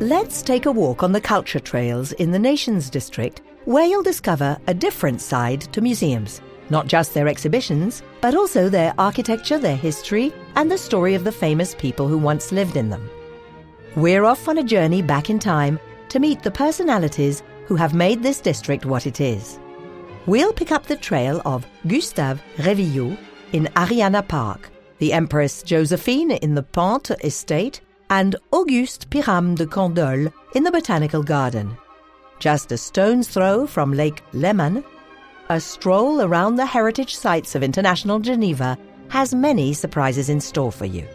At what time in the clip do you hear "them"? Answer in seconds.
12.90-13.10